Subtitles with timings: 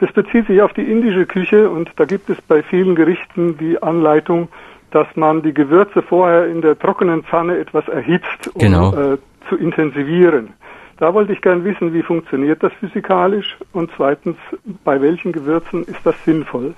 [0.00, 3.82] Das bezieht sich auf die indische Küche und da gibt es bei vielen Gerichten die
[3.82, 4.48] Anleitung,
[4.92, 8.94] dass man die Gewürze vorher in der trockenen Pfanne etwas erhitzt, um Genau.
[8.94, 9.18] äh,
[9.48, 10.54] zu intensivieren.
[10.96, 14.36] Da wollte ich gern wissen, wie funktioniert das physikalisch und zweitens,
[14.84, 16.74] bei welchen Gewürzen ist das sinnvoll?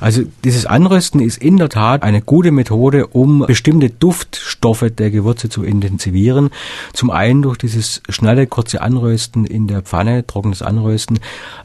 [0.00, 5.48] Also dieses Anrösten ist in der Tat eine gute Methode, um bestimmte Duftstoffe der Gewürze
[5.48, 6.50] zu intensivieren.
[6.92, 11.20] Zum einen durch dieses schnelle, kurze Anrösten in der Pfanne, trockenes Anrösten,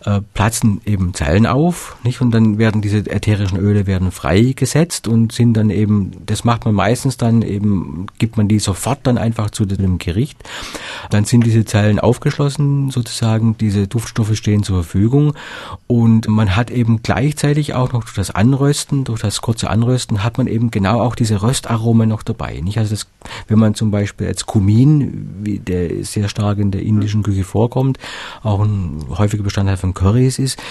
[0.05, 2.21] äh, platzen eben Zellen auf, nicht?
[2.21, 6.73] Und dann werden diese ätherischen Öle werden freigesetzt und sind dann eben, das macht man
[6.73, 10.38] meistens dann eben, gibt man die sofort dann einfach zu dem Gericht.
[11.09, 15.34] Dann sind diese Zellen aufgeschlossen sozusagen, diese Duftstoffe stehen zur Verfügung
[15.88, 20.38] und man hat eben gleichzeitig auch noch durch das Anrösten, durch das kurze Anrösten hat
[20.38, 22.59] man eben genau auch diese Röstaromen noch dabei.
[22.62, 22.77] Nicht?
[22.77, 23.08] Also das,
[23.48, 25.27] wenn man zum Beispiel jetzt Kumin,
[25.68, 27.98] der sehr stark in der indischen Küche vorkommt,
[28.44, 30.62] auch ein häufiger Bestandteil von Currys ist,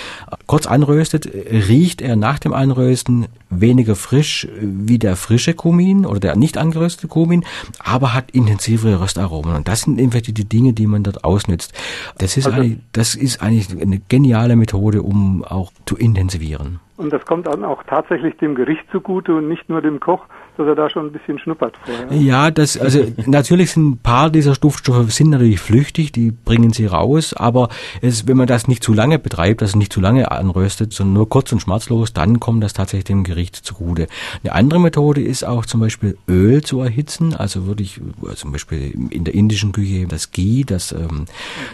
[0.47, 6.37] kurz anröstet, riecht er nach dem Anrösten weniger frisch wie der frische Kumin oder der
[6.37, 7.45] nicht angeröstete Kumin,
[7.79, 9.55] aber hat intensivere Röstaromen.
[9.55, 11.73] Und das sind die, die Dinge, die man dort ausnützt.
[12.19, 16.81] Das ist, Also- eigentlich, das ist eigentlich eine geniale Methode, um auch zu intensivieren.
[17.01, 20.27] Und das kommt dann auch tatsächlich dem Gericht zugute und nicht nur dem Koch,
[20.59, 22.13] dass er da schon ein bisschen schnuppert vorher.
[22.13, 26.85] Ja, das, also natürlich sind ein paar dieser Duftstoffe sind natürlich flüchtig, die bringen sie
[26.85, 27.71] raus, aber
[28.03, 31.29] es, wenn man das nicht zu lange betreibt, also nicht zu lange anröstet, sondern nur
[31.31, 34.07] kurz und schmerzlos, dann kommt das tatsächlich dem Gericht zugute.
[34.45, 38.53] Eine andere Methode ist auch zum Beispiel Öl zu erhitzen, also würde ich, also zum
[38.53, 41.25] Beispiel in der indischen Küche das Ghee, das, ähm,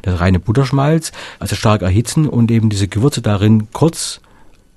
[0.02, 1.10] das reine Butterschmalz,
[1.40, 4.20] also stark erhitzen und eben diese Gewürze darin kurz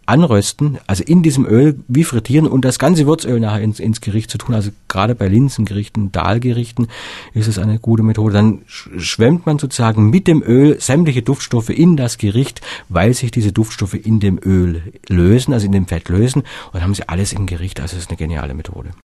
[0.09, 4.29] anrösten, also in diesem Öl wie frittieren und das ganze Würzöl nachher ins, ins Gericht
[4.31, 4.55] zu tun.
[4.55, 6.87] Also gerade bei Linsengerichten, Dahlgerichten
[7.33, 8.33] ist es eine gute Methode.
[8.33, 13.31] Dann sch- schwemmt man sozusagen mit dem Öl sämtliche Duftstoffe in das Gericht, weil sich
[13.31, 16.43] diese Duftstoffe in dem Öl lösen, also in dem Fett lösen
[16.73, 17.79] und haben sie alles im Gericht.
[17.79, 18.89] Also es ist eine geniale Methode.